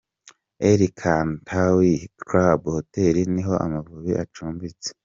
El 0.69 0.81
Kantaoui 0.99 1.93
Club 2.27 2.59
Hotel 2.75 3.17
niho 3.35 3.53
Amavubi 3.65 4.11
acumbitse 4.23 4.89